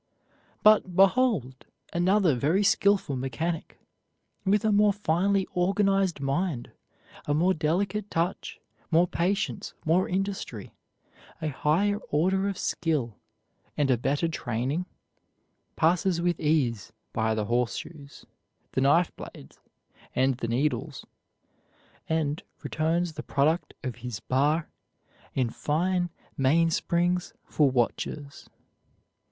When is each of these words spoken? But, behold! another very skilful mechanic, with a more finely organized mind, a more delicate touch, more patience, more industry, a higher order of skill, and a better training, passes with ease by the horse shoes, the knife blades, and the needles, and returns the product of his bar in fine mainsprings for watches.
But, 0.63 0.95
behold! 0.95 1.67
another 1.93 2.33
very 2.33 2.63
skilful 2.63 3.15
mechanic, 3.15 3.77
with 4.43 4.65
a 4.65 4.71
more 4.71 4.93
finely 4.93 5.47
organized 5.53 6.19
mind, 6.19 6.71
a 7.27 7.35
more 7.35 7.53
delicate 7.53 8.09
touch, 8.09 8.59
more 8.89 9.07
patience, 9.07 9.75
more 9.85 10.09
industry, 10.09 10.73
a 11.39 11.49
higher 11.49 11.99
order 12.09 12.47
of 12.49 12.57
skill, 12.57 13.13
and 13.77 13.91
a 13.91 13.95
better 13.97 14.27
training, 14.27 14.87
passes 15.75 16.19
with 16.19 16.39
ease 16.39 16.91
by 17.13 17.35
the 17.35 17.45
horse 17.45 17.75
shoes, 17.75 18.25
the 18.71 18.81
knife 18.81 19.15
blades, 19.15 19.59
and 20.15 20.37
the 20.37 20.47
needles, 20.47 21.05
and 22.09 22.41
returns 22.63 23.13
the 23.13 23.21
product 23.21 23.75
of 23.83 23.97
his 23.97 24.19
bar 24.19 24.67
in 25.35 25.51
fine 25.51 26.09
mainsprings 26.39 27.33
for 27.45 27.69
watches. 27.69 28.49